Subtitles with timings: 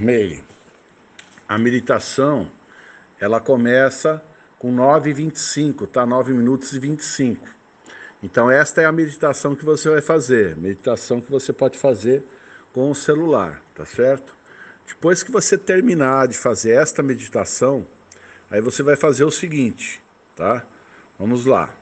[0.00, 0.44] Meire,
[1.48, 2.50] a meditação
[3.18, 4.22] ela começa
[4.58, 6.06] com 9 e 25, tá?
[6.06, 7.46] 9 minutos e 25.
[8.22, 12.24] Então esta é a meditação que você vai fazer, meditação que você pode fazer
[12.72, 14.36] com o celular, tá certo?
[14.86, 17.86] Depois que você terminar de fazer esta meditação,
[18.50, 20.02] aí você vai fazer o seguinte,
[20.34, 20.64] tá?
[21.18, 21.74] Vamos lá.